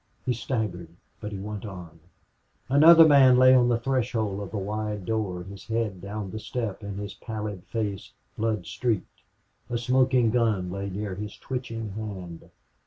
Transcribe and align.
He 0.25 0.33
staggered, 0.33 0.89
but 1.19 1.31
he 1.31 1.37
went 1.37 1.63
on. 1.63 1.99
Another 2.69 3.05
man 3.07 3.37
lay 3.37 3.53
on 3.53 3.69
the 3.69 3.77
threshold 3.77 4.41
of 4.41 4.49
the 4.49 4.57
wide 4.57 5.05
door, 5.05 5.43
his 5.43 5.67
head 5.67 6.01
down 6.01 6.31
the 6.31 6.39
step, 6.39 6.81
and 6.81 6.99
his 6.99 7.13
pallid 7.13 7.63
face 7.65 8.11
blood 8.35 8.65
streaked. 8.65 9.21
A 9.69 9.77
smoking 9.77 10.31
gun 10.31 10.71
lay 10.71 10.89
near 10.89 11.13
his 11.13 11.37
twitching 11.37 11.91
hand. 11.91 12.49